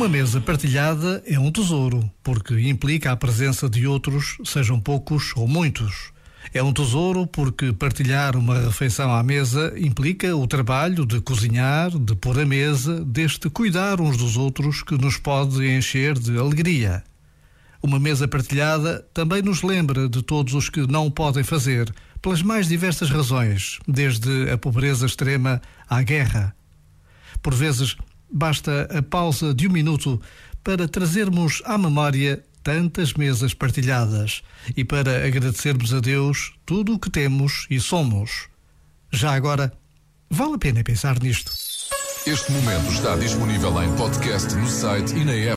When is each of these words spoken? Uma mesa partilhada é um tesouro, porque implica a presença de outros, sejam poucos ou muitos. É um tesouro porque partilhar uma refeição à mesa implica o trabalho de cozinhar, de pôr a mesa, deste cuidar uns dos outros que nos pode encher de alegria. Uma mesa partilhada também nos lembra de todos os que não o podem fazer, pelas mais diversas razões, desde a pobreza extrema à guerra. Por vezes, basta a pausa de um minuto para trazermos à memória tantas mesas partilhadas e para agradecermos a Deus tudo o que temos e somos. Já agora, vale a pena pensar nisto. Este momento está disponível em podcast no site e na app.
Uma 0.00 0.08
mesa 0.08 0.40
partilhada 0.40 1.22
é 1.26 1.38
um 1.38 1.52
tesouro, 1.52 2.10
porque 2.22 2.58
implica 2.58 3.12
a 3.12 3.16
presença 3.16 3.68
de 3.68 3.86
outros, 3.86 4.38
sejam 4.46 4.80
poucos 4.80 5.34
ou 5.36 5.46
muitos. 5.46 6.10
É 6.54 6.62
um 6.62 6.72
tesouro 6.72 7.26
porque 7.26 7.70
partilhar 7.70 8.34
uma 8.34 8.60
refeição 8.60 9.14
à 9.14 9.22
mesa 9.22 9.74
implica 9.76 10.34
o 10.34 10.46
trabalho 10.46 11.04
de 11.04 11.20
cozinhar, 11.20 11.90
de 11.90 12.14
pôr 12.14 12.40
a 12.40 12.46
mesa, 12.46 13.04
deste 13.04 13.50
cuidar 13.50 14.00
uns 14.00 14.16
dos 14.16 14.38
outros 14.38 14.82
que 14.82 14.96
nos 14.96 15.18
pode 15.18 15.70
encher 15.70 16.18
de 16.18 16.38
alegria. 16.38 17.04
Uma 17.82 18.00
mesa 18.00 18.26
partilhada 18.26 19.06
também 19.12 19.42
nos 19.42 19.62
lembra 19.62 20.08
de 20.08 20.22
todos 20.22 20.54
os 20.54 20.70
que 20.70 20.80
não 20.90 21.08
o 21.08 21.10
podem 21.10 21.44
fazer, 21.44 21.94
pelas 22.22 22.40
mais 22.40 22.66
diversas 22.66 23.10
razões, 23.10 23.78
desde 23.86 24.50
a 24.50 24.56
pobreza 24.56 25.04
extrema 25.04 25.60
à 25.86 26.00
guerra. 26.00 26.56
Por 27.42 27.54
vezes, 27.54 27.98
basta 28.32 28.88
a 28.96 29.02
pausa 29.02 29.54
de 29.54 29.66
um 29.68 29.72
minuto 29.72 30.20
para 30.62 30.88
trazermos 30.88 31.62
à 31.64 31.76
memória 31.76 32.44
tantas 32.62 33.14
mesas 33.14 33.54
partilhadas 33.54 34.42
e 34.76 34.84
para 34.84 35.26
agradecermos 35.26 35.94
a 35.94 36.00
Deus 36.00 36.52
tudo 36.66 36.94
o 36.94 36.98
que 36.98 37.10
temos 37.10 37.66
e 37.70 37.80
somos. 37.80 38.48
Já 39.10 39.34
agora, 39.34 39.72
vale 40.28 40.54
a 40.54 40.58
pena 40.58 40.84
pensar 40.84 41.20
nisto. 41.20 41.52
Este 42.26 42.52
momento 42.52 42.92
está 42.92 43.16
disponível 43.16 43.82
em 43.82 43.96
podcast 43.96 44.54
no 44.54 44.68
site 44.68 45.14
e 45.16 45.24
na 45.24 45.32
app. 45.32 45.48